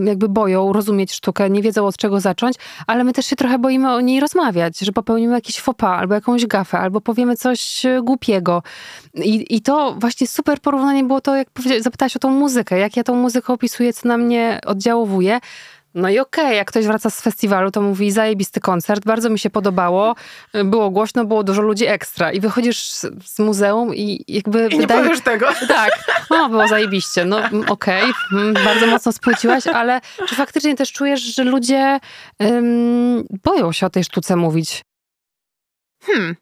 [0.05, 3.92] jakby boją rozumieć sztukę, nie wiedzą od czego zacząć, ale my też się trochę boimy
[3.92, 8.62] o niej rozmawiać, że popełnimy jakiś faux albo jakąś gafę, albo powiemy coś e, głupiego.
[9.14, 13.04] I, i to właśnie super porównanie było to, jak zapytałaś o tą muzykę, jak ja
[13.04, 15.40] tą muzykę opisuję, co na mnie oddziałuje.
[15.96, 19.38] No i okej, okay, jak ktoś wraca z festiwalu, to mówi zajebisty koncert, bardzo mi
[19.38, 20.14] się podobało,
[20.64, 24.58] było głośno, było dużo ludzi ekstra i wychodzisz z, z muzeum i jakby...
[24.66, 25.48] I wydaje, nie powiesz tego.
[25.68, 25.90] Tak,
[26.30, 27.38] no było zajebiście, no
[27.68, 32.00] okej, okay, bardzo mocno spłyciłaś, ale czy faktycznie też czujesz, że ludzie
[33.44, 34.82] boją się o tej sztuce mówić?
[36.02, 36.36] Hmm,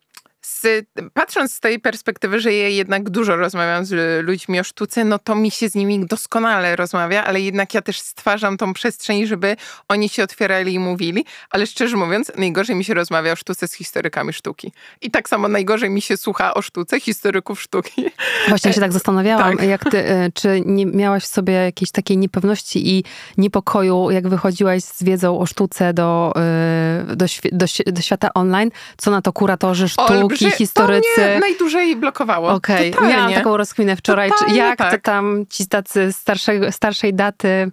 [0.47, 5.19] z, patrząc z tej perspektywy, że ja jednak dużo rozmawiam z ludźmi o sztuce, no
[5.19, 9.57] to mi się z nimi doskonale rozmawia, ale jednak ja też stwarzam tą przestrzeń, żeby
[9.89, 13.73] oni się otwierali i mówili, ale szczerze mówiąc, najgorzej mi się rozmawia o sztuce z
[13.73, 14.73] historykami sztuki.
[15.01, 18.05] I tak samo najgorzej mi się słucha o sztuce historyków sztuki.
[18.49, 19.69] Właśnie się tak zastanawiałam, tak.
[19.69, 23.05] jak ty, e, czy nie miałaś w sobie jakiejś takiej niepewności i
[23.39, 29.11] niepokoju, jak wychodziłaś z wiedzą o sztuce do, e, do, do, do świata online, co
[29.11, 31.09] na to kuratorzy sztuki, ci historycy.
[31.17, 32.51] To mnie najdłużej blokowało.
[32.51, 33.09] Okej, okay.
[33.09, 34.31] miałam taką rozkminę wczoraj.
[34.31, 34.91] Totalnie jak tak.
[34.91, 37.71] to tam ci tacy starszej, starszej daty...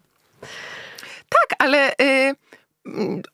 [1.30, 1.92] Tak, ale...
[2.02, 2.36] Y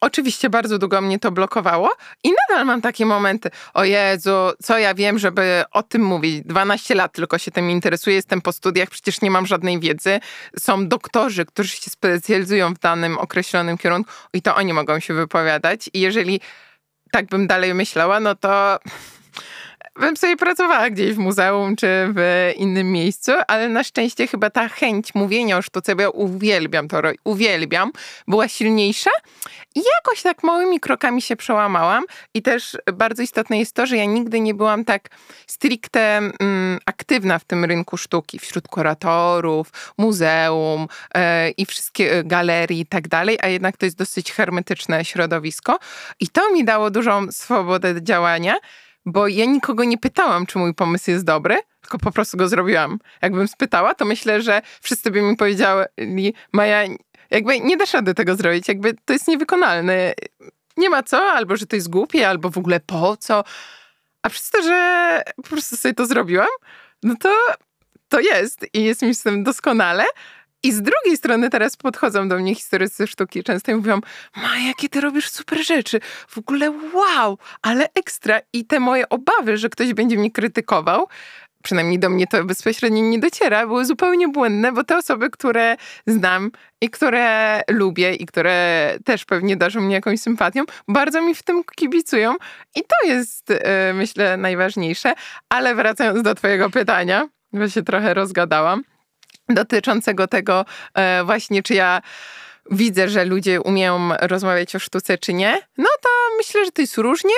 [0.01, 1.91] oczywiście bardzo długo mnie to blokowało
[2.23, 4.31] i nadal mam takie momenty, o Jezu,
[4.63, 6.43] co ja wiem, żeby o tym mówić.
[6.45, 10.19] 12 lat tylko się tym interesuję, jestem po studiach, przecież nie mam żadnej wiedzy.
[10.59, 15.89] Są doktorzy, którzy się specjalizują w danym określonym kierunku i to oni mogą się wypowiadać
[15.93, 16.41] i jeżeli
[17.11, 18.79] tak bym dalej myślała, no to
[19.99, 24.67] bym sobie pracowała gdzieś w muzeum czy w innym miejscu, ale na szczęście chyba ta
[24.67, 27.91] chęć mówienia o sztuce, bo ja uwielbiam to, uwielbiam,
[28.27, 29.11] była silniejsza.
[29.75, 34.05] I jakoś tak małymi krokami się przełamałam i też bardzo istotne jest to, że ja
[34.05, 35.09] nigdy nie byłam tak
[35.47, 41.21] stricte mm, aktywna w tym rynku sztuki, wśród kuratorów, muzeum yy,
[41.57, 45.79] i wszystkie galerii i tak dalej, a jednak to jest dosyć hermetyczne środowisko.
[46.19, 48.55] I to mi dało dużą swobodę działania,
[49.07, 52.99] bo ja nikogo nie pytałam, czy mój pomysł jest dobry, tylko po prostu go zrobiłam.
[53.21, 56.83] Jakbym spytała, to myślę, że wszyscy by mi powiedzieli, Maja,
[57.31, 60.13] jakby nie dasz rady tego zrobić, jakby to jest niewykonalne.
[60.77, 63.43] Nie ma co, albo że to jest głupie, albo w ogóle po co.
[64.21, 66.47] A przez to, że po prostu sobie to zrobiłam,
[67.03, 67.29] no to
[68.09, 70.05] to jest i jest mi z tym doskonale.
[70.63, 73.99] I z drugiej strony teraz podchodzą do mnie historycy sztuki często i mówią,
[74.35, 78.39] ma jakie ty robisz super rzeczy, w ogóle wow, ale ekstra.
[78.53, 81.07] I te moje obawy, że ktoś będzie mnie krytykował,
[81.63, 85.75] przynajmniej do mnie to bezpośrednio nie dociera, były zupełnie błędne, bo te osoby, które
[86.07, 91.43] znam i które lubię i które też pewnie darzą mnie jakąś sympatią, bardzo mi w
[91.43, 92.35] tym kibicują
[92.75, 95.13] i to jest, e, myślę, najważniejsze.
[95.49, 98.83] Ale wracając do twojego pytania, bo się trochę rozgadałam,
[99.49, 102.01] dotyczącego tego e, właśnie, czy ja
[102.71, 106.97] widzę, że ludzie umieją rozmawiać o sztuce, czy nie, no to myślę, że to jest
[106.97, 107.35] różnie.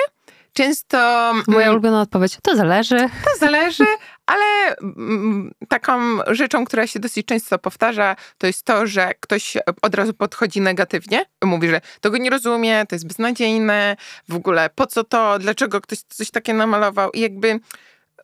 [0.52, 0.98] Często.
[1.46, 2.98] Moja mm, ulubiona odpowiedź, to zależy.
[2.98, 3.84] To zależy,
[4.26, 9.94] ale mm, taką rzeczą, która się dosyć często powtarza, to jest to, że ktoś od
[9.94, 13.96] razu podchodzi negatywnie, mówi, że tego nie rozumie, to jest beznadziejne,
[14.28, 17.60] w ogóle po co to, dlaczego ktoś coś takie namalował i jakby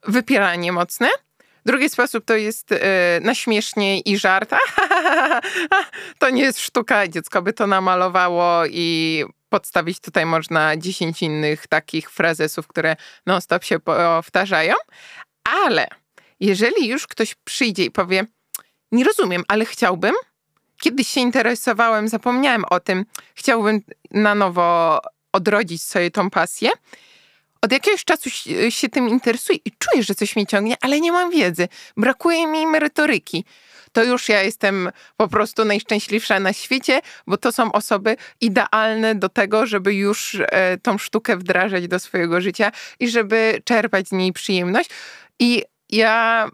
[0.07, 1.09] wypieranie mocne.
[1.67, 2.79] Drugi sposób to jest yy,
[3.21, 4.55] na śmiesznie i żart.
[6.21, 10.01] to nie jest sztuka, dziecko by to namalowało i podstawić.
[10.01, 14.75] Tutaj można 10 innych takich frazesów, które non-stop się powtarzają.
[15.65, 15.89] Ale
[16.41, 18.25] jeżeli już ktoś przyjdzie i powie,
[18.93, 20.15] nie rozumiem, ale chciałbym,
[20.81, 25.01] kiedyś się interesowałem, zapomniałem o tym, chciałbym na nowo
[25.33, 26.71] odrodzić sobie tą pasję,
[27.67, 28.31] od jakiegoś czasu
[28.69, 31.69] się tym interesuję i czuję, że coś mnie ciągnie, ale nie mam wiedzy.
[31.97, 33.45] Brakuje mi merytoryki.
[33.93, 39.29] To już ja jestem po prostu najszczęśliwsza na świecie, bo to są osoby idealne do
[39.29, 44.33] tego, żeby już e, tą sztukę wdrażać do swojego życia i żeby czerpać z niej
[44.33, 44.91] przyjemność.
[45.39, 46.49] I ja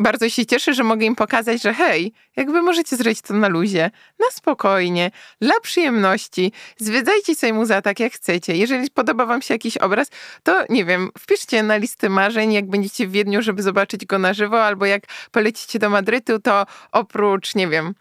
[0.00, 3.90] bardzo się cieszę, że mogę im pokazać, że hej, jakby możecie zrobić to na luzie,
[4.18, 5.10] na spokojnie,
[5.40, 6.52] dla przyjemności.
[6.76, 8.56] Zwiedzajcie sobie muzea tak jak chcecie.
[8.56, 10.08] Jeżeli podoba wam się jakiś obraz,
[10.42, 14.34] to nie wiem, wpiszcie na listy marzeń, jak będziecie w Wiedniu, żeby zobaczyć go na
[14.34, 17.94] żywo, albo jak polecicie do Madrytu, to oprócz, nie wiem,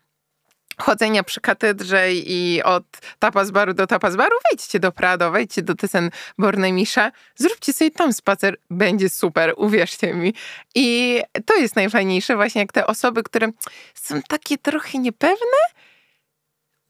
[0.82, 2.84] chodzenia przy katedrze i od
[3.20, 8.14] tapas baru do tapas baru, wejdźcie do Prado, wejdźcie do Tysen Bornemisza, zróbcie sobie tam
[8.14, 10.34] spacer, będzie super, uwierzcie mi.
[10.76, 13.48] I to jest najfajniejsze właśnie, jak te osoby, które
[13.94, 15.60] są takie trochę niepewne,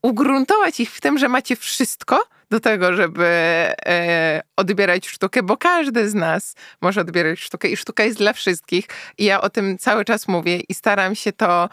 [0.01, 6.09] ugruntować ich w tym, że macie wszystko do tego, żeby e, odbierać sztukę, bo każdy
[6.09, 8.85] z nas może odbierać sztukę i sztuka jest dla wszystkich.
[9.17, 11.69] I ja o tym cały czas mówię i staram się to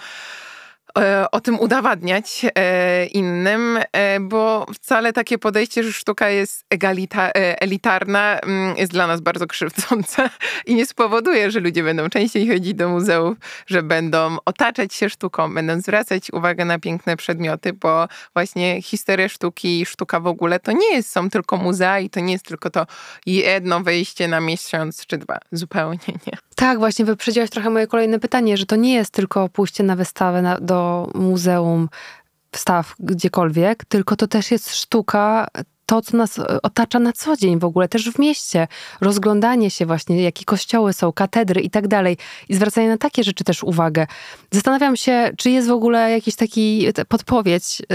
[1.32, 8.38] o tym udowadniać e, innym, e, bo wcale takie podejście, że sztuka jest egalita, elitarna,
[8.38, 10.30] mm, jest dla nas bardzo krzywdzące
[10.66, 15.54] i nie spowoduje, że ludzie będą częściej chodzić do muzeów, że będą otaczać się sztuką,
[15.54, 20.72] będą zwracać uwagę na piękne przedmioty, bo właśnie historia sztuki i sztuka w ogóle to
[20.72, 22.86] nie jest, są tylko muzea i to nie jest tylko to
[23.26, 25.38] jedno wejście na miesiąc czy dwa.
[25.52, 26.45] Zupełnie nie.
[26.56, 30.42] Tak, właśnie wyprzedziłaś trochę moje kolejne pytanie, że to nie jest tylko pójście na wystawę
[30.42, 31.88] na, do muzeum,
[32.52, 35.46] wstaw gdziekolwiek, tylko to też jest sztuka
[35.86, 38.68] to, co nas e, otacza na co dzień w ogóle, też w mieście.
[39.00, 42.16] Rozglądanie się właśnie, jakie kościoły są, katedry i tak dalej.
[42.48, 44.06] I zwracanie na takie rzeczy też uwagę.
[44.50, 47.86] Zastanawiam się, czy jest w ogóle jakiś taki podpowiedź yy,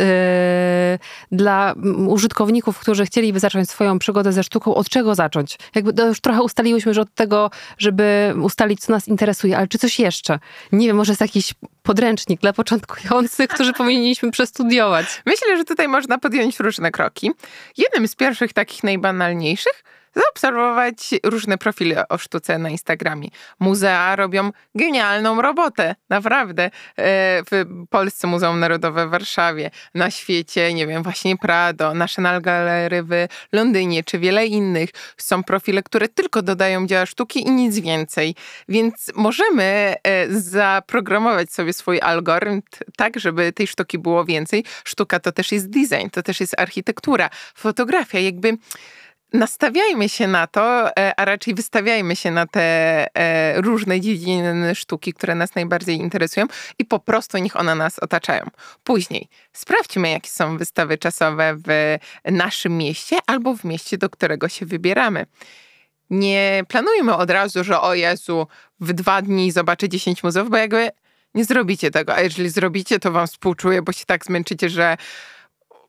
[1.31, 1.75] dla
[2.07, 5.57] użytkowników, którzy chcieliby zacząć swoją przygodę ze sztuką, od czego zacząć?
[5.75, 9.77] Jakby to już trochę ustaliłyśmy, że od tego, żeby ustalić, co nas interesuje, ale czy
[9.77, 10.39] coś jeszcze?
[10.71, 11.53] Nie wiem, może jest jakiś
[11.91, 15.21] podręcznik dla początkujących, którzy powinniśmy przestudiować.
[15.25, 17.31] Myślę, że tutaj można podjąć różne kroki.
[17.77, 19.83] Jednym z pierwszych takich najbanalniejszych
[20.15, 23.29] zaobserwować różne profile o sztuce na Instagramie.
[23.59, 26.63] Muzea robią genialną robotę, naprawdę.
[26.63, 26.71] E,
[27.51, 33.27] w Polsce Muzeum Narodowe w Warszawie, na świecie, nie wiem, właśnie Prado, National Gallery w
[33.53, 34.89] Londynie, czy wiele innych.
[35.17, 38.35] Są profile, które tylko dodają dzieła sztuki i nic więcej.
[38.69, 42.61] Więc możemy e, zaprogramować sobie swój algorytm
[42.97, 44.63] tak, żeby tej sztuki było więcej.
[44.83, 48.57] Sztuka to też jest design, to też jest architektura, fotografia, jakby
[49.33, 52.61] nastawiajmy się na to, e, a raczej wystawiajmy się na te
[53.15, 56.45] e, różne dziedziny sztuki, które nas najbardziej interesują
[56.79, 58.45] i po prostu niech one nas otaczają.
[58.83, 61.97] Później sprawdźmy, jakie są wystawy czasowe w
[62.31, 65.25] naszym mieście albo w mieście, do którego się wybieramy.
[66.09, 68.47] Nie planujmy od razu, że o Jezu,
[68.79, 70.89] w dwa dni zobaczę 10 muzeów, bo jakby
[71.35, 74.97] nie zrobicie tego, a jeżeli zrobicie, to wam współczuję, bo się tak zmęczycie, że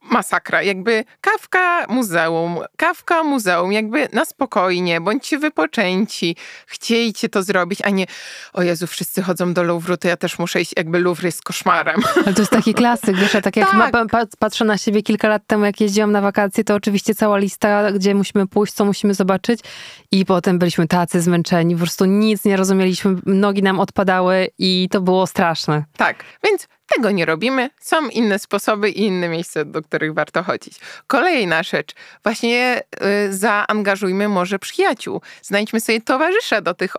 [0.03, 0.63] masakra.
[0.63, 6.37] Jakby kawka muzeum, kawka muzeum, jakby na spokojnie, bądźcie wypoczęci,
[6.67, 8.07] chciejcie to zrobić, a nie
[8.53, 12.01] o Jezu, wszyscy chodzą do Louvru, to ja też muszę iść, jakby Louvre jest koszmarem.
[12.25, 13.93] Ale to jest taki klasyk, wiesz, tak jak tak.
[13.93, 17.93] Ma, patrzę na siebie kilka lat temu, jak jeździłam na wakacje, to oczywiście cała lista,
[17.93, 19.61] gdzie musimy pójść, co musimy zobaczyć
[20.13, 25.01] i potem byliśmy tacy zmęczeni, po prostu nic nie rozumieliśmy, nogi nam odpadały i to
[25.01, 25.85] było straszne.
[25.97, 27.71] Tak, więc Tego nie robimy.
[27.81, 30.79] Są inne sposoby i inne miejsca, do których warto chodzić.
[31.07, 31.95] Kolejna rzecz.
[32.23, 32.83] Właśnie
[33.29, 35.21] y, zaangażujmy może przyjaciół.
[35.43, 36.97] Znajdźmy sobie towarzysza do tych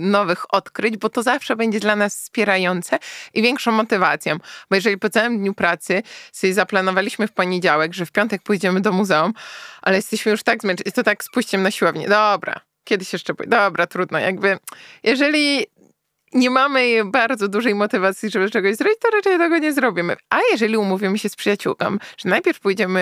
[0.00, 2.98] nowych odkryć, bo to zawsze będzie dla nas wspierające
[3.34, 4.38] i większą motywacją.
[4.70, 8.92] Bo jeżeli po całym dniu pracy sobie zaplanowaliśmy w poniedziałek, że w piątek pójdziemy do
[8.92, 9.32] muzeum,
[9.82, 12.08] ale jesteśmy już tak zmęczeni, to tak spuścimy na siłownię.
[12.08, 13.56] Dobra, kiedyś jeszcze pójdę.
[13.56, 14.18] Dobra, trudno.
[14.18, 14.58] Jakby,
[15.02, 15.66] jeżeli
[16.34, 20.16] nie mamy bardzo dużej motywacji, żeby czegoś zrobić, to raczej tego nie zrobimy.
[20.30, 23.00] A jeżeli umówimy się z przyjaciółką, że najpierw pójdziemy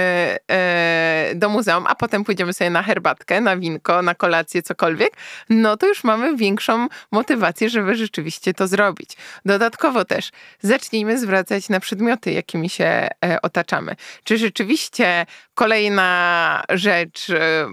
[0.51, 5.12] e, do muzeum, a potem pójdziemy sobie na herbatkę, na winko, na kolację, cokolwiek,
[5.51, 9.16] no to już mamy większą motywację, żeby rzeczywiście to zrobić.
[9.45, 13.97] Dodatkowo też zacznijmy zwracać na przedmioty, jakimi się e, otaczamy.
[14.25, 17.66] Czy rzeczywiście kolejna rzecz, e,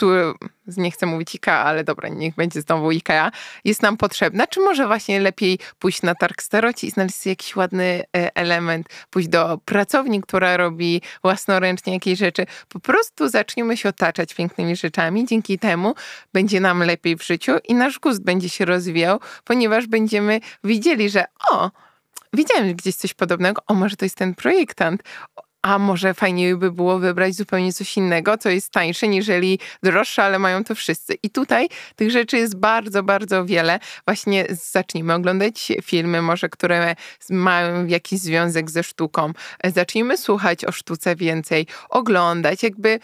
[0.00, 0.32] który,
[0.76, 3.30] nie chcę mówić IKEA, ale dobra, niech będzie znowu IKEA,
[3.64, 8.02] jest nam potrzebna, czy może właśnie lepiej pójść na targ staroci i znaleźć jakiś ładny
[8.16, 12.46] e, element, pójść do pracowni, która robi własnoręcznie jakieś rzeczy.
[12.68, 15.94] Po prostu zaczniemy się otaczać pięknymi rzeczami, dzięki temu
[16.32, 21.24] będzie nam lepiej w życiu i nasz gust będzie się rozwijał, ponieważ będziemy widzieli, że
[21.50, 21.70] o,
[22.32, 25.02] widziałem gdzieś coś podobnego, o może to jest ten projektant,
[25.62, 30.38] a może fajniej by było wybrać zupełnie coś innego, co jest tańsze, niżeli droższe, ale
[30.38, 31.14] mają to wszyscy.
[31.22, 33.78] I tutaj tych rzeczy jest bardzo, bardzo wiele.
[34.04, 36.94] Właśnie zacznijmy oglądać filmy, może które
[37.30, 39.32] mają jakiś związek ze sztuką.
[39.64, 43.00] Zacznijmy słuchać o sztuce więcej, oglądać, jakby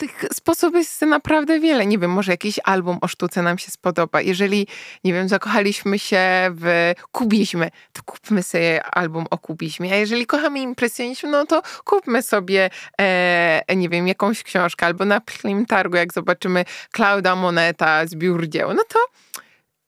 [0.00, 1.86] tych sposobów jest naprawdę wiele.
[1.86, 4.20] Nie wiem, może jakiś album o sztuce nam się spodoba.
[4.20, 4.66] Jeżeli,
[5.04, 6.20] nie wiem, zakochaliśmy się
[6.54, 9.92] w kubizmie, to kupmy sobie album o kubizmie.
[9.92, 14.86] A jeżeli kochamy impresjonizm, no to kupmy sobie, e, nie wiem, jakąś książkę.
[14.86, 18.98] Albo na Plim Targu, jak zobaczymy Klauda Moneta, zbiór dzieł, no to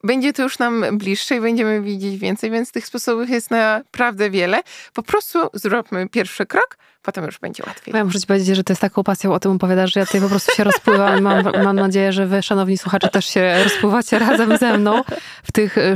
[0.04, 4.62] będzie to już nam bliższe i będziemy widzieć więcej, więc tych sposobów jest naprawdę wiele.
[4.94, 7.94] Po prostu zróbmy pierwszy krok, potem już będzie łatwiej.
[7.94, 10.20] Ja muszę ci powiedzieć, że to jest taką pasją o tym opowiadasz, że ja tutaj
[10.20, 14.58] po prostu się rozpływam mam, mam nadzieję, że wy, szanowni słuchacze, też się rozpływacie razem
[14.58, 15.02] ze mną
[15.42, 15.94] w tych y,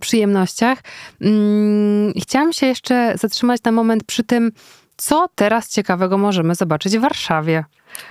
[0.00, 0.78] przyjemnościach.
[1.20, 4.52] Mm, chciałam się jeszcze zatrzymać na moment przy tym,
[4.98, 7.64] co teraz ciekawego możemy zobaczyć w Warszawie.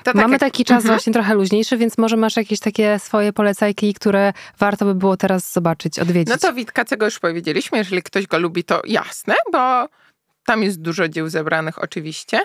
[0.04, 0.40] Tak Mamy jak...
[0.40, 0.94] taki czas mhm.
[0.94, 5.54] właśnie trochę luźniejszy, więc może masz jakieś takie swoje polecajki, które warto by było teraz
[5.54, 6.30] zobaczyć, odwiedzić.
[6.30, 9.90] No to Witka, czego już powiedzieliśmy, jeżeli ktoś go lubi, to jasne, bo
[10.46, 12.40] tam jest dużo dzieł zebranych oczywiście.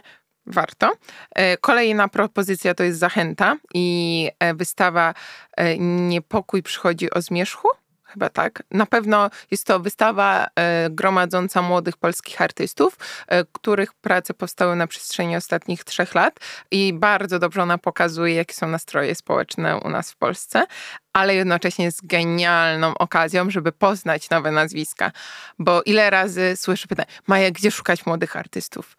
[0.47, 0.93] Warto.
[1.35, 5.15] E, kolejna propozycja to jest Zachęta i e, wystawa
[5.57, 7.69] e, Niepokój przychodzi o zmierzchu
[8.13, 8.63] chyba tak.
[8.71, 12.99] Na pewno jest to wystawa e, gromadząca młodych polskich artystów,
[13.29, 18.55] e, których prace powstały na przestrzeni ostatnich trzech lat i bardzo dobrze ona pokazuje, jakie
[18.55, 20.67] są nastroje społeczne u nas w Polsce,
[21.13, 25.13] ale jednocześnie jest genialną okazją, żeby poznać nowe nazwiska.
[25.59, 28.97] Bo ile razy słyszę pytanie, Maja, gdzie szukać młodych artystów?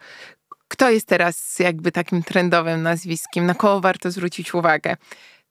[0.68, 3.46] Kto jest teraz jakby takim trendowym nazwiskiem?
[3.46, 4.96] Na kogo warto zwrócić uwagę?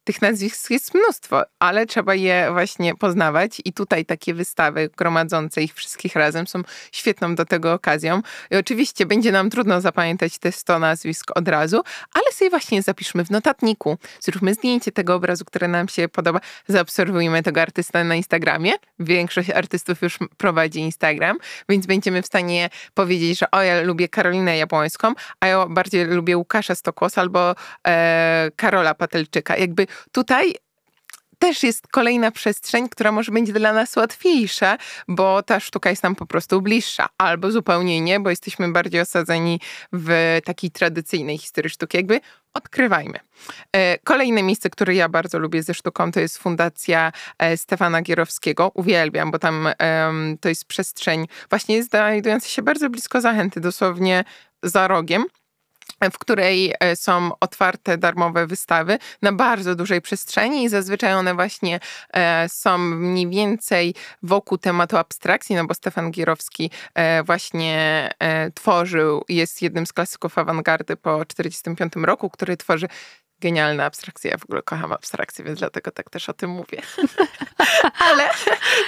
[0.03, 5.73] Tych nazwisk jest mnóstwo, ale trzeba je właśnie poznawać i tutaj takie wystawy gromadzące ich
[5.73, 6.61] wszystkich razem są
[6.91, 8.21] świetną do tego okazją.
[8.51, 11.81] I oczywiście będzie nam trudno zapamiętać te 100 nazwisk od razu,
[12.13, 17.43] ale sobie właśnie zapiszmy w notatniku, zróbmy zdjęcie tego obrazu, który nam się podoba, zaobserwujmy
[17.43, 18.71] tego artysta na Instagramie.
[18.99, 21.37] Większość artystów już prowadzi Instagram,
[21.69, 26.37] więc będziemy w stanie powiedzieć, że o, ja lubię Karolinę Jabłońską, a ja bardziej lubię
[26.37, 27.55] Łukasza Stokłos albo
[27.87, 29.57] e, Karola Patelczyka.
[29.57, 30.53] Jakby tutaj
[31.43, 34.77] też jest kolejna przestrzeń, która może będzie dla nas łatwiejsza,
[35.07, 39.59] bo ta sztuka jest nam po prostu bliższa, albo zupełnie nie, bo jesteśmy bardziej osadzeni
[39.93, 41.97] w takiej tradycyjnej historii sztuki.
[41.97, 42.19] Jakby
[42.53, 43.19] odkrywajmy.
[43.75, 48.71] E, kolejne miejsce, które ja bardzo lubię ze sztuką, to jest Fundacja e, Stefana Gierowskiego.
[48.73, 49.67] Uwielbiam, bo tam
[50.41, 54.23] to jest przestrzeń właśnie znajdująca się bardzo blisko zachęty, dosłownie
[54.63, 55.25] za rogiem
[56.11, 61.79] w której e, są otwarte darmowe wystawy na bardzo dużej przestrzeni i zazwyczaj one właśnie
[62.13, 68.09] e, są mniej więcej wokół tematu abstrakcji, no bo Stefan Gierowski e, właśnie
[68.53, 72.87] tworzył, jest jednym z klasyków awangardy po 1945 roku, który tworzy
[73.43, 74.31] genialna abstrakcja.
[74.31, 76.81] Ja w ogóle kocham abstrakcję, więc dlatego tak też o tym mówię.
[78.09, 78.29] Ale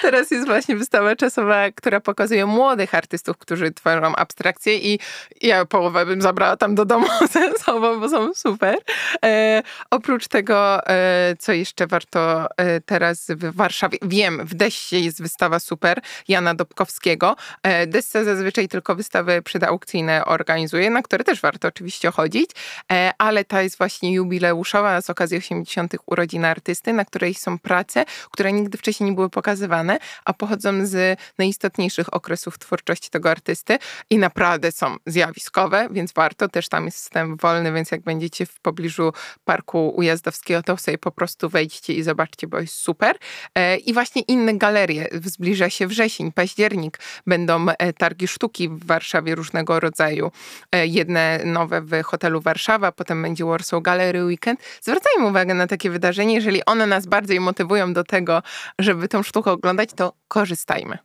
[0.01, 4.99] teraz jest właśnie wystawa czasowa, która pokazuje młodych artystów, którzy tworzą abstrakcję i
[5.41, 8.77] ja połowę bym zabrała tam do domu ze sobą, bo są super.
[9.25, 15.21] E, oprócz tego, e, co jeszcze warto e, teraz w Warszawie, wiem, w Dessie jest
[15.21, 17.35] wystawa super Jana Dobkowskiego.
[17.63, 22.49] E, Dessa zazwyczaj tylko wystawy przedaukcyjne organizuje, na które też warto oczywiście chodzić,
[22.91, 25.95] e, ale ta jest właśnie jubileusz jubileuszowa z okazji 80.
[26.05, 31.19] urodzin artysty, na której są prace, które nigdy wcześniej nie były pokazywane, a pochodzą z
[31.37, 33.77] najistotniejszych okresów twórczości tego artysty
[34.09, 36.49] i naprawdę są zjawiskowe, więc warto.
[36.49, 39.13] Też tam jest wstęp wolny, więc jak będziecie w pobliżu
[39.45, 43.17] Parku Ujazdowskiego, to sobie po prostu wejdźcie i zobaczcie, bo jest super.
[43.55, 45.07] E, I właśnie inne galerie.
[45.23, 46.99] Zbliża się wrzesień, październik.
[47.27, 50.31] Będą e, targi sztuki w Warszawie różnego rodzaju.
[50.71, 54.59] E, jedne nowe w hotelu Warszawa, potem będzie Warsaw Gallery Weekend.
[54.81, 56.33] Zwracajmy uwagę na takie wydarzenie.
[56.33, 58.41] Jeżeli one nas bardziej motywują do tego,
[58.79, 60.97] żeby tą sztukę oglądać, to korzystajmy.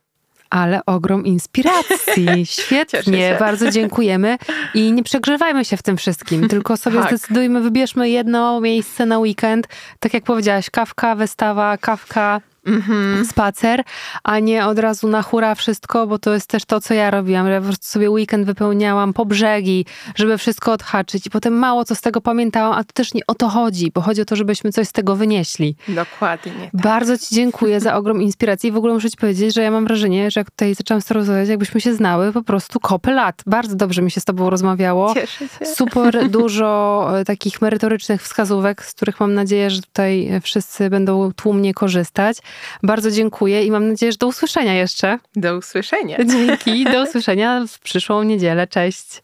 [0.49, 2.45] Ale ogrom inspiracji.
[2.59, 4.37] Świetnie, bardzo dziękujemy.
[4.73, 7.07] I nie przegrzewajmy się w tym wszystkim, tylko sobie tak.
[7.07, 9.67] zdecydujmy, wybierzmy jedno miejsce na weekend.
[9.99, 13.25] Tak jak powiedziałaś, kawka, wystawa, kawka, mm-hmm.
[13.25, 13.83] spacer,
[14.23, 17.47] a nie od razu na hura wszystko, bo to jest też to, co ja robiłam.
[17.47, 19.85] Ja po prostu sobie weekend wypełniałam po brzegi,
[20.15, 23.35] żeby wszystko odhaczyć i potem mało co z tego pamiętałam, a to też nie o
[23.35, 25.75] to chodzi, bo chodzi o to, żebyśmy coś z tego wynieśli.
[25.87, 26.69] Dokładnie.
[26.71, 26.81] Tak.
[26.81, 29.85] Bardzo ci dziękuję za ogrom inspiracji i w ogóle muszę ci powiedzieć, że ja mam
[29.85, 33.43] wrażenie, że jak tutaj zaczęłam z tobą rozmawiać, jakbyśmy się znały po prostu kopy lat.
[33.45, 35.13] Bardzo dobrze mi się z tobą rozmawiało.
[35.13, 35.65] Cieszę się.
[35.65, 41.73] Super dużo e, takich merytorycznych wskazówek, z których mam nadzieję, że tutaj wszyscy będą tłumnie
[41.73, 42.37] korzystać.
[42.83, 45.19] Bardzo dziękuję i mam nadzieję, że do usłyszenia jeszcze.
[45.35, 46.17] Do usłyszenia.
[46.25, 48.67] Dzięki, do usłyszenia w przyszłą niedzielę.
[48.67, 49.21] Cześć.